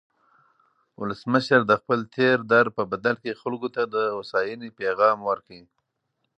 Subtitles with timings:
[0.99, 5.61] ولسمشر د خپل تېر درد په بدل کې خلکو ته د هوساینې پیغام ورکړ.